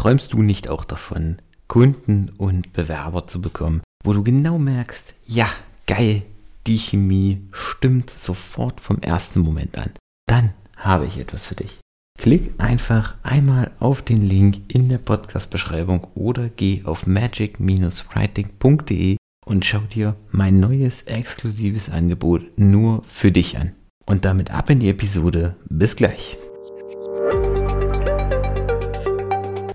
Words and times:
Träumst 0.00 0.32
du 0.32 0.40
nicht 0.40 0.70
auch 0.70 0.86
davon, 0.86 1.36
Kunden 1.68 2.30
und 2.38 2.72
Bewerber 2.72 3.26
zu 3.26 3.42
bekommen, 3.42 3.82
wo 4.02 4.14
du 4.14 4.24
genau 4.24 4.58
merkst, 4.58 5.12
ja, 5.26 5.46
geil, 5.86 6.22
die 6.66 6.78
Chemie 6.78 7.42
stimmt 7.52 8.08
sofort 8.08 8.80
vom 8.80 9.00
ersten 9.00 9.40
Moment 9.40 9.76
an. 9.76 9.90
Dann 10.26 10.54
habe 10.74 11.04
ich 11.04 11.18
etwas 11.18 11.48
für 11.48 11.56
dich. 11.56 11.80
Klick 12.18 12.54
einfach 12.56 13.16
einmal 13.22 13.72
auf 13.78 14.00
den 14.00 14.22
Link 14.22 14.72
in 14.72 14.88
der 14.88 14.96
Podcast-Beschreibung 14.96 16.06
oder 16.14 16.48
geh 16.48 16.80
auf 16.84 17.06
magic-writing.de 17.06 19.18
und 19.44 19.66
schau 19.66 19.80
dir 19.80 20.16
mein 20.30 20.60
neues 20.60 21.02
exklusives 21.02 21.90
Angebot 21.90 22.58
nur 22.58 23.04
für 23.04 23.32
dich 23.32 23.58
an. 23.58 23.72
Und 24.06 24.24
damit 24.24 24.50
ab 24.50 24.70
in 24.70 24.80
die 24.80 24.88
Episode. 24.88 25.56
Bis 25.68 25.94
gleich. 25.94 26.38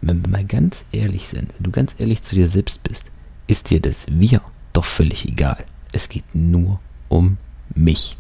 Wenn 0.08 0.22
wir 0.22 0.30
mal 0.30 0.46
ganz 0.46 0.86
ehrlich 0.92 1.28
sind, 1.28 1.52
wenn 1.58 1.64
du 1.64 1.72
ganz 1.72 1.95
ehrlich 1.98 2.22
zu 2.22 2.36
dir 2.36 2.48
selbst 2.48 2.84
bist, 2.84 3.08
ist 3.48 3.72
dir 3.72 3.80
das 3.80 4.05
Wir 4.08 4.40
doch 4.72 4.86
völlig 4.86 5.26
egal. 5.26 5.66
Es 5.94 6.09
geht 6.09 6.26
nur 6.36 6.80
um 7.09 7.38
mich. 7.73 8.16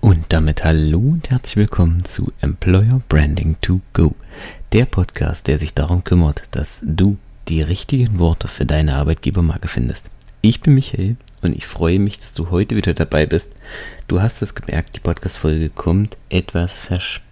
Und 0.00 0.24
damit 0.30 0.64
hallo 0.64 0.98
und 0.98 1.30
herzlich 1.30 1.58
willkommen 1.58 2.04
zu 2.04 2.32
Employer 2.40 3.02
Branding 3.08 3.54
to 3.60 3.80
Go, 3.92 4.16
der 4.72 4.86
Podcast, 4.86 5.46
der 5.46 5.56
sich 5.56 5.72
darum 5.72 6.02
kümmert, 6.02 6.42
dass 6.50 6.82
du 6.84 7.18
die 7.46 7.62
richtigen 7.62 8.18
Worte 8.18 8.48
für 8.48 8.66
deine 8.66 8.96
Arbeitgebermarke 8.96 9.68
findest. 9.68 10.10
Ich 10.40 10.60
bin 10.60 10.74
Michael 10.74 11.14
und 11.40 11.54
ich 11.56 11.68
freue 11.68 12.00
mich, 12.00 12.18
dass 12.18 12.32
du 12.32 12.50
heute 12.50 12.74
wieder 12.74 12.94
dabei 12.94 13.26
bist. 13.26 13.52
Du 14.08 14.20
hast 14.20 14.42
es 14.42 14.56
gemerkt, 14.56 14.96
die 14.96 15.00
Podcast-Folge 15.00 15.68
kommt 15.68 16.16
etwas 16.30 16.80
verspätet. 16.80 17.25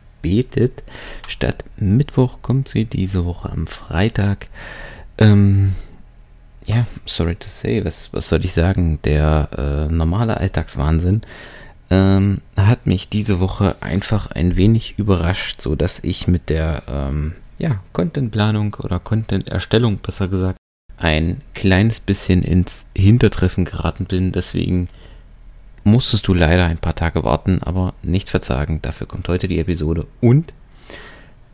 Statt 1.28 1.64
Mittwoch 1.77 2.38
kommt 2.42 2.69
sie 2.69 2.84
diese 2.84 3.24
Woche 3.24 3.51
am 3.51 3.66
Freitag. 3.66 4.48
Ähm, 5.19 5.75
ja, 6.66 6.86
sorry 7.06 7.36
to 7.36 7.48
say, 7.48 7.84
was, 7.84 8.12
was 8.12 8.28
soll 8.28 8.44
ich 8.44 8.53
sagen? 8.53 8.98
Der 9.05 9.48
äh, 9.56 9.92
normale 9.92 10.39
Alltagswahnsinn 10.39 11.22
ähm, 11.91 12.41
hat 12.56 12.86
mich 12.86 13.08
diese 13.08 13.41
Woche 13.41 13.77
einfach 13.81 14.31
ein 14.31 14.56
wenig 14.56 14.98
überrascht, 14.98 15.61
so 15.61 15.75
dass 15.75 16.00
ich 16.03 16.27
mit 16.27 16.48
der 16.48 16.83
ähm, 16.88 17.34
ja, 17.59 17.81
Contentplanung 17.92 18.75
oder 18.75 18.98
Content-Erstellung 18.98 19.98
besser 19.98 20.28
gesagt 20.28 20.59
ein 20.97 21.41
kleines 21.55 22.00
bisschen 22.00 22.42
ins 22.42 22.86
Hintertreffen 22.97 23.64
geraten 23.64 24.06
bin. 24.06 24.33
Deswegen 24.33 24.88
musstest 25.85 26.27
du 26.27 26.35
leider 26.35 26.67
ein 26.67 26.79
paar 26.79 26.95
Tage 26.95 27.25
warten, 27.25 27.63
aber 27.63 27.95
nicht 28.03 28.29
verzagen. 28.29 28.81
Dafür 28.83 29.07
kommt 29.07 29.29
heute 29.29 29.49
die 29.49 29.59
Episode 29.59 30.07
und 30.21 30.53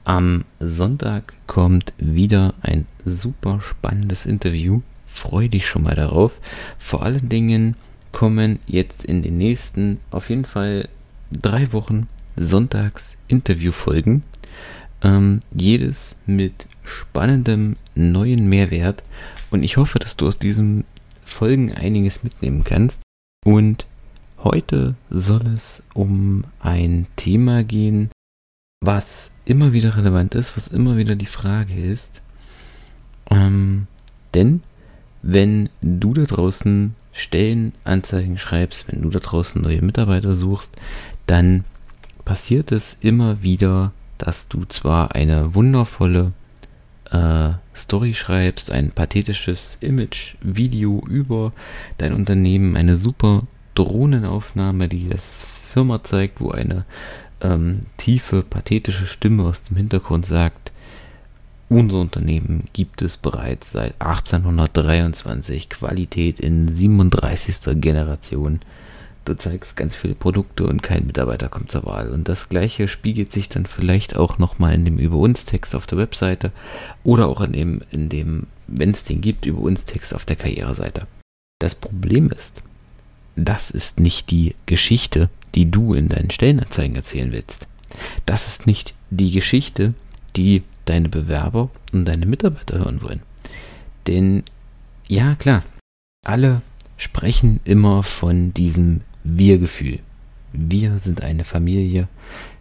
am 0.04 0.44
Sonntag 0.58 1.34
kommt 1.46 1.92
wieder 1.98 2.54
ein 2.62 2.86
super 3.04 3.60
spannendes 3.60 4.26
Interview 4.26 4.80
freu 5.10 5.48
dich 5.48 5.66
schon 5.66 5.82
mal 5.82 5.96
darauf. 5.96 6.32
Vor 6.78 7.02
allen 7.02 7.28
Dingen 7.28 7.76
kommen 8.12 8.58
jetzt 8.66 9.04
in 9.04 9.22
den 9.22 9.38
nächsten, 9.38 10.00
auf 10.10 10.30
jeden 10.30 10.44
Fall 10.44 10.88
drei 11.30 11.72
Wochen, 11.72 12.08
sonntags 12.36 13.18
Interviewfolgen. 13.28 14.22
Ähm, 15.02 15.40
jedes 15.52 16.16
mit 16.26 16.66
spannendem 16.84 17.76
neuen 17.94 18.48
Mehrwert. 18.48 19.02
Und 19.50 19.62
ich 19.62 19.76
hoffe, 19.76 19.98
dass 19.98 20.16
du 20.16 20.26
aus 20.26 20.38
diesen 20.38 20.84
Folgen 21.24 21.72
einiges 21.72 22.22
mitnehmen 22.22 22.64
kannst. 22.64 23.02
Und 23.44 23.86
heute 24.44 24.94
soll 25.10 25.46
es 25.48 25.82
um 25.94 26.44
ein 26.60 27.06
Thema 27.16 27.64
gehen, 27.64 28.10
was 28.80 29.30
immer 29.44 29.72
wieder 29.72 29.96
relevant 29.96 30.34
ist, 30.34 30.56
was 30.56 30.68
immer 30.68 30.96
wieder 30.96 31.14
die 31.14 31.26
Frage 31.26 31.74
ist. 31.74 32.22
Ähm, 33.30 33.86
denn 34.34 34.62
wenn 35.22 35.68
du 35.82 36.14
da 36.14 36.24
draußen 36.24 36.94
Stellenanzeigen 37.12 38.38
schreibst, 38.38 38.86
wenn 38.88 39.02
du 39.02 39.10
da 39.10 39.18
draußen 39.18 39.60
neue 39.60 39.82
Mitarbeiter 39.82 40.34
suchst, 40.34 40.74
dann 41.26 41.64
passiert 42.24 42.72
es 42.72 42.96
immer 43.00 43.42
wieder, 43.42 43.92
dass 44.18 44.48
du 44.48 44.64
zwar 44.64 45.14
eine 45.14 45.54
wundervolle 45.54 46.32
äh, 47.10 47.50
Story 47.74 48.14
schreibst, 48.14 48.70
ein 48.70 48.92
pathetisches 48.92 49.78
Image-Video 49.80 51.02
über 51.08 51.52
dein 51.98 52.12
Unternehmen, 52.14 52.76
eine 52.76 52.96
super 52.96 53.42
Drohnenaufnahme, 53.74 54.88
die 54.88 55.08
das 55.08 55.42
Firma 55.72 56.02
zeigt, 56.02 56.40
wo 56.40 56.50
eine 56.50 56.84
ähm, 57.40 57.82
tiefe, 57.96 58.42
pathetische 58.42 59.06
Stimme 59.06 59.44
aus 59.44 59.64
dem 59.64 59.76
Hintergrund 59.76 60.26
sagt, 60.26 60.72
unser 61.68 62.00
Unternehmen 62.00 62.64
gibt 62.72 63.00
es 63.00 63.16
bereits 63.16 63.70
seit 63.70 63.94
1823, 64.00 65.68
Qualität 65.68 66.40
in 66.40 66.68
37. 66.68 67.80
Generation. 67.80 68.58
Du 69.24 69.34
zeigst 69.34 69.76
ganz 69.76 69.94
viele 69.94 70.16
Produkte 70.16 70.66
und 70.66 70.82
kein 70.82 71.06
Mitarbeiter 71.06 71.48
kommt 71.48 71.70
zur 71.70 71.84
Wahl. 71.84 72.10
Und 72.10 72.28
das 72.28 72.48
gleiche 72.48 72.88
spiegelt 72.88 73.30
sich 73.30 73.48
dann 73.48 73.66
vielleicht 73.66 74.16
auch 74.16 74.38
nochmal 74.38 74.74
in 74.74 74.84
dem 74.84 74.98
Über 74.98 75.18
uns 75.18 75.44
Text 75.44 75.76
auf 75.76 75.86
der 75.86 75.98
Webseite 75.98 76.50
oder 77.04 77.28
auch 77.28 77.40
in 77.40 77.52
dem, 77.52 77.82
in 77.92 78.08
dem 78.08 78.48
wenn 78.66 78.90
es 78.90 79.04
den 79.04 79.20
gibt, 79.20 79.46
Über 79.46 79.60
uns 79.60 79.84
Text 79.84 80.12
auf 80.12 80.24
der 80.24 80.36
Karriereseite. 80.36 81.06
Das 81.60 81.76
Problem 81.76 82.30
ist, 82.30 82.62
das 83.44 83.70
ist 83.70 84.00
nicht 84.00 84.30
die 84.30 84.54
Geschichte, 84.66 85.28
die 85.54 85.70
du 85.70 85.94
in 85.94 86.08
deinen 86.08 86.30
Stellenanzeigen 86.30 86.96
erzählen 86.96 87.32
willst. 87.32 87.66
Das 88.26 88.46
ist 88.46 88.66
nicht 88.66 88.94
die 89.10 89.32
Geschichte, 89.32 89.94
die 90.36 90.62
deine 90.84 91.08
Bewerber 91.08 91.70
und 91.92 92.04
deine 92.04 92.26
Mitarbeiter 92.26 92.78
hören 92.78 93.02
wollen. 93.02 93.22
Denn 94.06 94.44
ja, 95.08 95.34
klar, 95.34 95.64
alle 96.24 96.62
sprechen 96.96 97.60
immer 97.64 98.02
von 98.02 98.54
diesem 98.54 99.00
Wir-Gefühl. 99.24 100.00
Wir 100.52 100.98
sind 100.98 101.22
eine 101.22 101.44
Familie, 101.44 102.08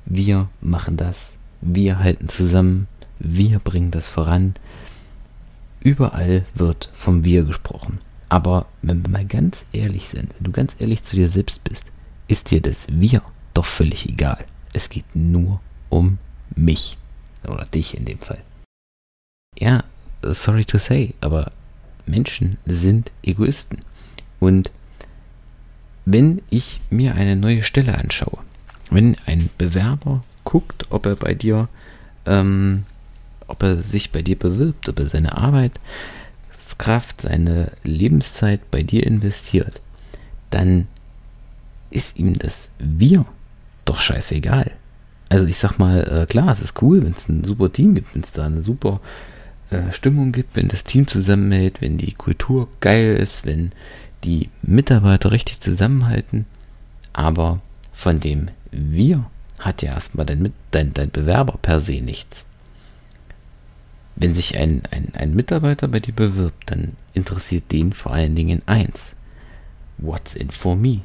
wir 0.06 0.50
machen 0.62 0.98
das, 0.98 1.36
wir 1.62 2.00
halten 2.00 2.30
zusammen, 2.30 2.88
wir 3.20 3.60
bringen 3.60 3.92
das 3.92 4.08
voran. 4.08 4.56
Überall 5.82 6.46
wird 6.56 6.90
vom 6.94 7.24
Wir 7.24 7.44
gesprochen. 7.44 8.00
Aber 8.30 8.68
wenn 8.82 9.02
wir 9.02 9.10
mal 9.10 9.26
ganz 9.26 9.66
ehrlich 9.74 10.08
sind, 10.08 10.30
wenn 10.38 10.44
du 10.44 10.52
ganz 10.52 10.74
ehrlich 10.80 11.04
zu 11.04 11.16
dir 11.16 11.30
selbst 11.30 11.64
bist, 11.64 11.88
ist 12.28 12.52
dir 12.52 12.62
das 12.62 12.88
Wir 12.90 13.24
doch 13.56 13.66
völlig 13.66 14.08
egal. 14.08 14.46
Es 14.72 14.90
geht 14.90 15.16
nur 15.16 15.60
um 15.90 16.20
mich. 16.56 16.98
Oder 17.44 17.66
dich 17.66 17.98
in 17.98 18.06
dem 18.06 18.20
Fall. 18.20 18.42
Ja, 19.58 19.84
sorry 20.22 20.64
to 20.64 20.78
say, 20.78 21.16
aber 21.22 21.52
Menschen 22.06 22.58
sind 22.66 23.12
Egoisten. 23.24 23.82
Und 24.40 24.72
wenn 26.06 26.42
ich 26.50 26.82
mir 26.90 27.16
eine 27.16 27.36
neue 27.36 27.64
Stelle 27.64 27.98
anschaue, 27.98 28.40
wenn 28.90 29.16
ein 29.26 29.50
Bewerber 29.58 30.24
guckt, 30.44 30.86
ob 30.90 31.06
er 31.06 31.16
bei 31.16 31.34
dir, 31.34 31.68
ähm, 32.26 32.86
ob 33.48 33.64
er 33.64 33.82
sich 33.82 34.12
bei 34.12 34.22
dir 34.22 34.38
bewirbt, 34.38 34.90
ob 34.90 35.00
er 35.00 35.08
seine 35.08 35.38
Arbeitskraft, 36.80 37.22
seine 37.22 37.72
Lebenszeit 37.84 38.72
bei 38.72 38.84
dir 38.84 39.06
investiert, 39.06 39.82
dann 40.50 40.88
ist 41.92 42.18
ihm 42.18 42.38
das 42.38 42.70
Wir 42.80 43.26
doch 43.86 44.00
scheißegal. 44.00 44.72
Also 45.30 45.46
ich 45.46 45.58
sag 45.58 45.78
mal, 45.78 46.04
äh, 46.04 46.26
klar, 46.26 46.52
es 46.52 46.62
ist 46.62 46.82
cool, 46.82 47.04
wenn 47.04 47.12
es 47.12 47.28
ein 47.28 47.44
super 47.44 47.72
Team 47.72 47.96
gibt, 47.96 48.16
wenn 48.16 48.24
es 48.24 48.32
da 48.32 48.46
eine 48.46 48.62
super 48.62 49.02
äh, 49.70 49.92
Stimmung 49.92 50.32
gibt, 50.32 50.56
wenn 50.56 50.70
das 50.70 50.84
Team 50.86 51.06
zusammenhält, 51.06 51.82
wenn 51.82 51.98
die 51.98 52.14
Kultur 52.14 52.68
geil 52.80 53.16
ist, 53.16 53.46
wenn 53.46 53.72
die 54.24 54.50
Mitarbeiter 54.62 55.32
richtig 55.32 55.60
zusammenhalten. 55.60 56.46
Aber 57.14 57.62
von 57.92 58.20
dem 58.20 58.50
Wir 58.72 59.26
hat 59.60 59.82
ja 59.82 59.94
erstmal 59.94 60.26
dein, 60.26 60.54
dein, 60.72 60.94
dein 60.94 61.12
Bewerber 61.12 61.58
per 61.62 61.80
se 61.80 62.02
nichts. 62.02 62.46
Wenn 64.20 64.36
sich 64.36 64.58
ein, 64.58 64.84
ein, 64.92 65.14
ein 65.16 65.34
Mitarbeiter 65.34 65.88
bei 65.88 66.00
dir 66.00 66.14
bewirbt, 66.14 66.72
dann 66.72 66.96
interessiert 67.14 67.72
den 67.72 67.94
vor 67.94 68.12
allen 68.14 68.36
Dingen 68.36 68.62
eins. 68.66 69.16
What's 69.98 70.36
in 70.36 70.52
for 70.52 70.76
me? 70.76 71.02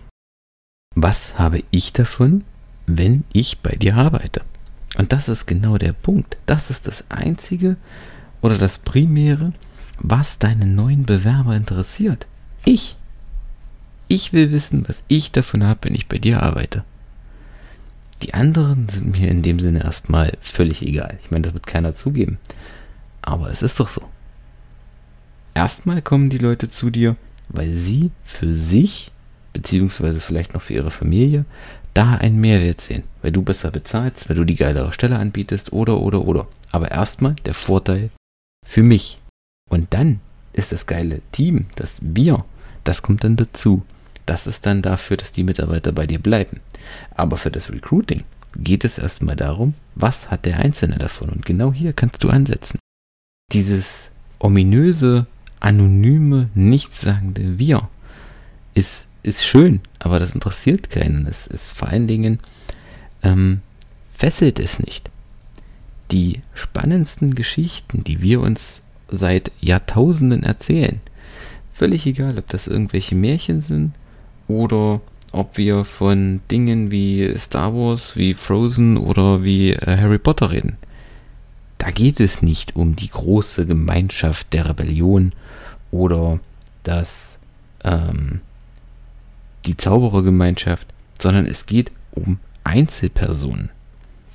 Was 0.94 1.38
habe 1.38 1.62
ich 1.70 1.92
davon, 1.92 2.44
wenn 2.86 3.24
ich 3.32 3.58
bei 3.60 3.72
dir 3.72 3.96
arbeite. 3.96 4.42
Und 4.96 5.12
das 5.12 5.28
ist 5.28 5.46
genau 5.46 5.78
der 5.78 5.92
Punkt. 5.92 6.36
Das 6.46 6.70
ist 6.70 6.86
das 6.86 7.10
Einzige 7.10 7.76
oder 8.40 8.58
das 8.58 8.78
Primäre, 8.78 9.52
was 9.98 10.38
deinen 10.38 10.74
neuen 10.74 11.04
Bewerber 11.04 11.56
interessiert. 11.56 12.26
Ich. 12.64 12.96
Ich 14.06 14.32
will 14.32 14.52
wissen, 14.52 14.84
was 14.86 15.02
ich 15.08 15.32
davon 15.32 15.64
habe, 15.64 15.80
wenn 15.84 15.94
ich 15.94 16.08
bei 16.08 16.18
dir 16.18 16.42
arbeite. 16.42 16.84
Die 18.22 18.34
anderen 18.34 18.88
sind 18.88 19.18
mir 19.18 19.28
in 19.28 19.42
dem 19.42 19.58
Sinne 19.58 19.82
erstmal 19.82 20.36
völlig 20.40 20.82
egal. 20.82 21.18
Ich 21.24 21.30
meine, 21.30 21.42
das 21.42 21.54
wird 21.54 21.66
keiner 21.66 21.96
zugeben. 21.96 22.38
Aber 23.24 23.50
es 23.50 23.62
ist 23.62 23.80
doch 23.80 23.88
so. 23.88 24.02
Erstmal 25.54 26.02
kommen 26.02 26.28
die 26.28 26.38
Leute 26.38 26.68
zu 26.68 26.90
dir, 26.90 27.16
weil 27.48 27.72
sie 27.72 28.10
für 28.24 28.52
sich, 28.52 29.12
beziehungsweise 29.52 30.20
vielleicht 30.20 30.52
noch 30.52 30.62
für 30.62 30.74
ihre 30.74 30.90
Familie, 30.90 31.46
da 31.94 32.16
einen 32.16 32.40
Mehrwert 32.40 32.80
sehen, 32.80 33.04
weil 33.22 33.32
du 33.32 33.42
besser 33.42 33.70
bezahlst, 33.70 34.28
weil 34.28 34.36
du 34.36 34.44
die 34.44 34.56
geilere 34.56 34.92
Stelle 34.92 35.18
anbietest 35.18 35.72
oder 35.72 36.00
oder 36.00 36.26
oder. 36.26 36.48
Aber 36.70 36.90
erstmal 36.90 37.34
der 37.46 37.54
Vorteil 37.54 38.10
für 38.66 38.82
mich. 38.82 39.20
Und 39.70 39.94
dann 39.94 40.20
ist 40.52 40.72
das 40.72 40.86
geile 40.86 41.22
Team, 41.32 41.66
das 41.76 41.98
wir, 42.02 42.44
das 42.82 43.00
kommt 43.00 43.24
dann 43.24 43.36
dazu. 43.36 43.82
Das 44.26 44.46
ist 44.46 44.66
dann 44.66 44.82
dafür, 44.82 45.16
dass 45.16 45.32
die 45.32 45.44
Mitarbeiter 45.44 45.92
bei 45.92 46.06
dir 46.06 46.18
bleiben. 46.18 46.60
Aber 47.14 47.36
für 47.36 47.50
das 47.50 47.70
Recruiting 47.70 48.24
geht 48.56 48.84
es 48.84 48.98
erstmal 48.98 49.36
darum, 49.36 49.74
was 49.94 50.30
hat 50.30 50.44
der 50.44 50.58
Einzelne 50.58 50.98
davon? 50.98 51.30
Und 51.30 51.46
genau 51.46 51.72
hier 51.72 51.92
kannst 51.92 52.22
du 52.24 52.28
ansetzen. 52.28 52.78
Dieses 53.52 54.10
ominöse, 54.38 55.26
anonyme, 55.60 56.48
nichtssagende 56.54 57.58
Wir 57.58 57.88
ist, 58.74 59.08
ist 59.22 59.44
schön, 59.44 59.80
aber 59.98 60.18
das 60.18 60.34
interessiert 60.34 60.90
keinen. 60.90 61.26
Es 61.26 61.46
ist 61.46 61.70
vor 61.70 61.88
allen 61.88 62.08
Dingen, 62.08 62.40
ähm, 63.22 63.60
fesselt 64.14 64.58
es 64.58 64.80
nicht. 64.80 65.10
Die 66.10 66.42
spannendsten 66.54 67.34
Geschichten, 67.34 68.04
die 68.04 68.20
wir 68.20 68.40
uns 68.40 68.82
seit 69.08 69.52
Jahrtausenden 69.60 70.42
erzählen, 70.42 71.00
völlig 71.72 72.06
egal, 72.06 72.38
ob 72.38 72.48
das 72.48 72.66
irgendwelche 72.66 73.14
Märchen 73.14 73.60
sind 73.60 73.92
oder 74.48 75.00
ob 75.32 75.56
wir 75.56 75.84
von 75.84 76.40
Dingen 76.50 76.90
wie 76.90 77.36
Star 77.36 77.74
Wars, 77.74 78.16
wie 78.16 78.34
Frozen 78.34 78.96
oder 78.96 79.42
wie 79.42 79.72
äh, 79.72 79.96
Harry 79.96 80.18
Potter 80.18 80.50
reden. 80.50 80.76
Da 81.84 81.90
geht 81.90 82.18
es 82.18 82.40
nicht 82.40 82.76
um 82.76 82.96
die 82.96 83.10
große 83.10 83.66
Gemeinschaft 83.66 84.54
der 84.54 84.70
Rebellion 84.70 85.34
oder 85.90 86.40
das, 86.82 87.38
ähm, 87.84 88.40
die 89.66 89.76
Zauberergemeinschaft, 89.76 90.88
sondern 91.18 91.44
es 91.44 91.66
geht 91.66 91.92
um 92.12 92.38
Einzelpersonen. 92.64 93.70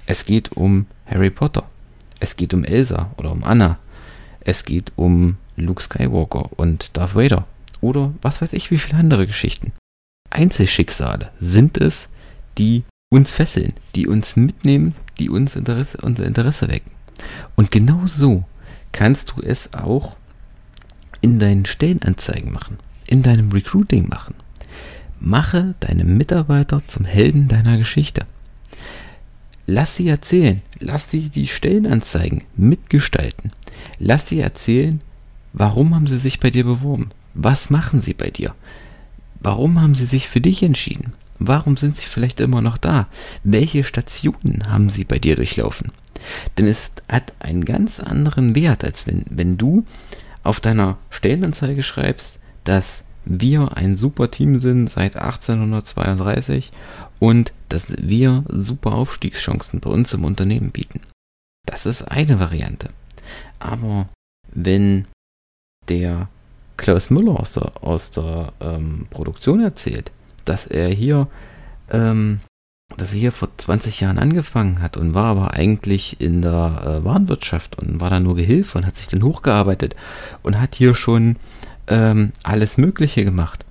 Es 0.05 0.27
geht 0.27 0.51
um 0.51 0.85
Harry 1.07 1.31
Potter. 1.31 1.67
Es 2.19 2.35
geht 2.35 2.53
um 2.53 2.63
Elsa 2.63 3.09
oder 3.17 3.31
um 3.31 3.43
Anna. 3.43 3.79
Es 4.41 4.63
geht 4.63 4.91
um 4.95 5.37
Luke 5.55 5.81
Skywalker 5.81 6.51
und 6.55 6.95
Darth 6.97 7.15
Vader. 7.15 7.47
Oder 7.81 8.13
was 8.21 8.43
weiß 8.43 8.53
ich, 8.53 8.69
wie 8.69 8.77
viele 8.77 8.99
andere 8.99 9.25
Geschichten. 9.25 9.71
Einzelschicksale 10.29 11.31
sind 11.39 11.77
es, 11.79 12.09
die 12.59 12.83
uns 13.11 13.31
fesseln, 13.31 13.73
die 13.95 14.05
uns 14.05 14.35
mitnehmen, 14.35 14.93
die 15.17 15.31
uns 15.31 15.55
Interesse, 15.55 15.97
unser 16.03 16.27
Interesse 16.27 16.67
wecken. 16.67 16.98
Und 17.55 17.71
genau 17.71 18.01
so 18.05 18.43
kannst 18.91 19.31
du 19.31 19.41
es 19.41 19.73
auch 19.73 20.17
in 21.21 21.39
deinen 21.39 21.65
Stellenanzeigen 21.65 22.51
machen, 22.51 22.77
in 23.07 23.23
deinem 23.23 23.51
Recruiting 23.51 24.07
machen. 24.07 24.35
Mache 25.19 25.75
deine 25.81 26.05
Mitarbeiter 26.05 26.81
zum 26.87 27.05
Helden 27.05 27.47
deiner 27.47 27.77
Geschichte. 27.77 28.25
Lass 29.67 29.95
sie 29.95 30.07
erzählen, 30.07 30.61
lass 30.79 31.11
sie 31.11 31.29
die 31.29 31.45
Stellenanzeigen 31.45 32.43
mitgestalten. 32.55 33.51
Lass 33.99 34.27
sie 34.27 34.39
erzählen, 34.39 35.01
warum 35.53 35.93
haben 35.93 36.07
sie 36.07 36.17
sich 36.17 36.39
bei 36.39 36.49
dir 36.49 36.63
beworben? 36.63 37.11
Was 37.33 37.69
machen 37.69 38.01
sie 38.01 38.13
bei 38.13 38.29
dir? 38.29 38.55
Warum 39.39 39.79
haben 39.79 39.95
sie 39.95 40.05
sich 40.05 40.27
für 40.27 40.41
dich 40.41 40.63
entschieden? 40.63 41.13
Warum 41.37 41.77
sind 41.77 41.95
sie 41.95 42.07
vielleicht 42.07 42.39
immer 42.39 42.61
noch 42.61 42.77
da? 42.77 43.07
Welche 43.43 43.83
Stationen 43.83 44.63
haben 44.69 44.89
sie 44.89 45.05
bei 45.05 45.19
dir 45.19 45.35
durchlaufen? 45.35 45.91
Denn 46.57 46.67
es 46.67 46.91
hat 47.09 47.33
einen 47.39 47.65
ganz 47.65 47.99
anderen 47.99 48.55
Wert, 48.55 48.83
als 48.83 49.07
wenn, 49.07 49.25
wenn 49.29 49.57
du 49.57 49.85
auf 50.43 50.59
deiner 50.59 50.97
Stellenanzeige 51.09 51.83
schreibst, 51.83 52.39
dass 52.63 53.03
wir 53.25 53.75
ein 53.77 53.95
super 53.95 54.31
Team 54.31 54.59
sind 54.59 54.89
seit 54.89 55.15
1832 55.15 56.71
und 57.19 57.53
dass 57.69 57.93
wir 57.97 58.43
super 58.47 58.93
Aufstiegschancen 58.93 59.79
bei 59.79 59.89
uns 59.89 60.13
im 60.13 60.23
Unternehmen 60.23 60.71
bieten. 60.71 61.01
Das 61.65 61.85
ist 61.85 62.03
eine 62.03 62.39
Variante. 62.39 62.89
Aber 63.59 64.07
wenn 64.51 65.07
der 65.89 66.29
Klaus 66.77 67.09
Müller 67.09 67.39
aus 67.39 67.53
der, 67.53 67.83
aus 67.83 68.11
der 68.11 68.53
ähm, 68.61 69.07
Produktion 69.09 69.61
erzählt, 69.61 70.11
dass 70.45 70.65
er 70.65 70.89
hier 70.89 71.27
ähm, 71.91 72.39
dass 72.97 73.13
er 73.13 73.19
hier 73.19 73.31
vor 73.31 73.49
20 73.57 74.01
Jahren 74.01 74.19
angefangen 74.19 74.81
hat 74.81 74.97
und 74.97 75.13
war 75.13 75.25
aber 75.25 75.53
eigentlich 75.53 76.19
in 76.19 76.41
der 76.41 76.81
äh, 77.01 77.03
Warenwirtschaft 77.05 77.77
und 77.77 78.01
war 78.01 78.09
da 78.09 78.19
nur 78.19 78.35
Gehilfe 78.35 78.77
und 78.77 78.85
hat 78.85 78.97
sich 78.97 79.07
dann 79.07 79.23
hochgearbeitet 79.23 79.95
und 80.43 80.59
hat 80.59 80.75
hier 80.75 80.95
schon 80.95 81.37
ähm, 81.87 82.31
alles 82.43 82.77
Mögliche 82.77 83.23
gemacht. 83.23 83.63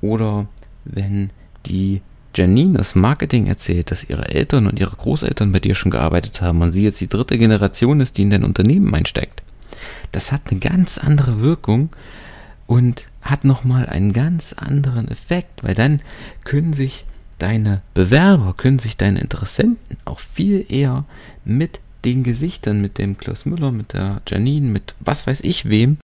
Oder 0.00 0.46
wenn 0.84 1.30
die 1.66 2.00
Janine 2.34 2.78
das 2.78 2.94
Marketing 2.94 3.46
erzählt, 3.46 3.90
dass 3.90 4.08
ihre 4.08 4.28
Eltern 4.28 4.66
und 4.66 4.78
ihre 4.78 4.94
Großeltern 4.94 5.50
bei 5.52 5.58
dir 5.58 5.74
schon 5.74 5.90
gearbeitet 5.90 6.40
haben 6.40 6.62
und 6.62 6.72
sie 6.72 6.84
jetzt 6.84 7.00
die 7.00 7.08
dritte 7.08 7.38
Generation 7.38 8.00
ist, 8.00 8.18
die 8.18 8.22
in 8.22 8.30
dein 8.30 8.44
Unternehmen 8.44 8.94
einsteigt. 8.94 9.42
Das 10.12 10.30
hat 10.30 10.42
eine 10.50 10.60
ganz 10.60 10.98
andere 10.98 11.40
Wirkung 11.40 11.90
und 12.66 13.06
hat 13.22 13.44
nochmal 13.44 13.86
einen 13.86 14.12
ganz 14.12 14.52
anderen 14.52 15.08
Effekt, 15.08 15.64
weil 15.64 15.74
dann 15.74 16.00
können 16.44 16.72
sich 16.72 17.04
deine 17.40 17.82
Bewerber, 17.94 18.54
können 18.56 18.78
sich 18.78 18.96
deine 18.96 19.20
Interessenten 19.20 19.96
auch 20.04 20.20
viel 20.20 20.64
eher 20.68 21.04
mit 21.44 21.80
den 22.04 22.22
Gesichtern, 22.22 22.80
mit 22.80 22.98
dem 22.98 23.18
Klaus 23.18 23.44
Müller, 23.46 23.72
mit 23.72 23.92
der 23.92 24.22
Janine, 24.26 24.68
mit 24.68 24.94
was 25.00 25.26
weiß 25.26 25.40
ich 25.42 25.68
wem, 25.68 25.98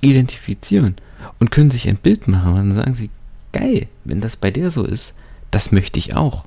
identifizieren 0.00 0.96
und 1.38 1.50
können 1.50 1.70
sich 1.70 1.88
ein 1.88 1.96
Bild 1.96 2.28
machen. 2.28 2.50
Und 2.50 2.56
dann 2.56 2.74
sagen 2.74 2.94
sie, 2.94 3.10
geil, 3.52 3.88
wenn 4.04 4.20
das 4.20 4.36
bei 4.36 4.50
der 4.50 4.70
so 4.70 4.84
ist, 4.84 5.14
das 5.50 5.72
möchte 5.72 5.98
ich 5.98 6.16
auch. 6.16 6.46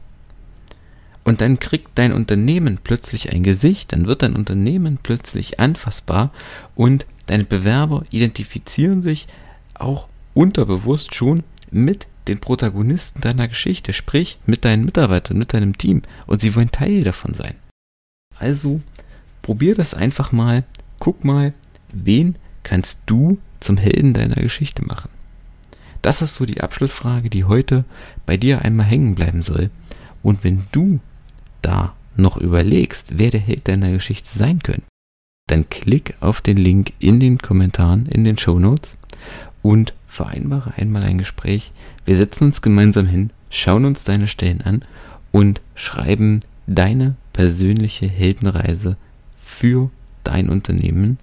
Und 1.23 1.41
dann 1.41 1.59
kriegt 1.59 1.89
dein 1.95 2.13
Unternehmen 2.13 2.79
plötzlich 2.83 3.31
ein 3.31 3.43
Gesicht, 3.43 3.93
dann 3.93 4.07
wird 4.07 4.23
dein 4.23 4.35
Unternehmen 4.35 4.97
plötzlich 5.01 5.59
anfassbar 5.59 6.31
und 6.75 7.05
deine 7.27 7.43
Bewerber 7.43 8.03
identifizieren 8.11 9.01
sich 9.03 9.27
auch 9.75 10.07
unterbewusst 10.33 11.13
schon 11.13 11.43
mit 11.69 12.07
den 12.27 12.39
Protagonisten 12.39 13.21
deiner 13.21 13.47
Geschichte, 13.47 13.93
sprich 13.93 14.39
mit 14.45 14.65
deinen 14.65 14.85
Mitarbeitern, 14.85 15.37
mit 15.37 15.53
deinem 15.53 15.77
Team 15.77 16.01
und 16.27 16.41
sie 16.41 16.55
wollen 16.55 16.71
Teil 16.71 17.03
davon 17.03 17.33
sein. 17.33 17.55
Also 18.37 18.81
probier 19.41 19.75
das 19.75 19.93
einfach 19.93 20.31
mal, 20.31 20.63
guck 20.99 21.23
mal, 21.23 21.53
wen 21.91 22.35
kannst 22.63 23.01
du 23.05 23.39
zum 23.59 23.77
Helden 23.77 24.13
deiner 24.13 24.35
Geschichte 24.35 24.83
machen. 24.85 25.09
Das 26.01 26.21
ist 26.21 26.35
so 26.35 26.45
die 26.45 26.61
Abschlussfrage, 26.61 27.29
die 27.29 27.43
heute 27.43 27.85
bei 28.25 28.37
dir 28.37 28.63
einmal 28.63 28.87
hängen 28.87 29.15
bleiben 29.15 29.43
soll. 29.43 29.69
Und 30.23 30.43
wenn 30.43 30.63
du 30.71 30.99
da 31.61 31.95
noch 32.15 32.37
überlegst, 32.37 33.17
wer 33.17 33.29
der 33.29 33.39
Held 33.39 33.67
deiner 33.67 33.91
Geschichte 33.91 34.29
sein 34.35 34.61
könnte, 34.63 34.85
dann 35.47 35.69
klick 35.69 36.15
auf 36.21 36.41
den 36.41 36.57
Link 36.57 36.93
in 36.99 37.19
den 37.19 37.37
Kommentaren, 37.37 38.05
in 38.07 38.23
den 38.23 38.37
Show 38.37 38.57
Notes 38.57 38.97
und 39.61 39.93
vereinbare 40.11 40.73
einmal 40.75 41.03
ein 41.03 41.17
Gespräch. 41.17 41.71
Wir 42.05 42.17
setzen 42.17 42.45
uns 42.45 42.61
gemeinsam 42.61 43.07
hin, 43.07 43.31
schauen 43.49 43.85
uns 43.85 44.03
deine 44.03 44.27
Stellen 44.27 44.61
an 44.61 44.83
und 45.31 45.61
schreiben 45.73 46.41
deine 46.67 47.15
persönliche 47.33 48.07
Heldenreise 48.07 48.97
für 49.41 49.89
dein 50.23 50.49
Unternehmen. 50.49 51.17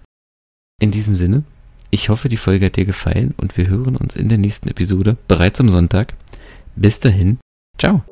In 0.80 0.90
diesem 0.90 1.14
Sinne, 1.14 1.42
ich 1.90 2.08
hoffe, 2.08 2.28
die 2.28 2.36
Folge 2.36 2.66
hat 2.66 2.76
dir 2.76 2.84
gefallen 2.84 3.34
und 3.36 3.56
wir 3.56 3.68
hören 3.68 3.96
uns 3.96 4.16
in 4.16 4.28
der 4.28 4.38
nächsten 4.38 4.68
Episode 4.68 5.16
bereits 5.28 5.60
am 5.60 5.68
Sonntag. 5.68 6.14
Bis 6.76 7.00
dahin, 7.00 7.38
ciao. 7.78 8.02